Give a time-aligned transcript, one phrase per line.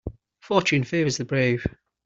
[0.41, 1.63] Fortune favours the brave.